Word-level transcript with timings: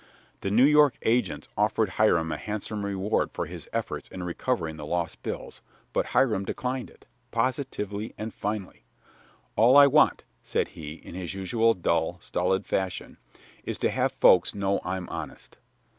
The 0.39 0.49
New 0.49 0.65
York 0.65 0.97
agents 1.03 1.47
offered 1.55 1.89
Hiram 1.89 2.31
a 2.31 2.37
handsome 2.37 2.83
reward 2.83 3.29
for 3.33 3.45
his 3.45 3.69
efforts 3.71 4.09
in 4.09 4.23
recovering 4.23 4.77
the 4.77 4.85
lost 4.87 5.21
bills, 5.21 5.61
but 5.93 6.07
Hiram 6.07 6.43
declined 6.43 6.89
it, 6.89 7.05
positively 7.29 8.15
and 8.17 8.33
finally. 8.33 8.83
"All 9.55 9.77
I 9.77 9.85
want," 9.85 10.23
said 10.43 10.69
he, 10.69 10.93
in 10.95 11.13
his 11.13 11.35
usual 11.35 11.75
dull, 11.75 12.17
stolid 12.23 12.65
fashion, 12.65 13.17
"is 13.63 13.77
to 13.77 13.91
have 13.91 14.11
folks 14.13 14.55
know 14.55 14.81
I'm 14.83 15.07
honest." 15.09 15.59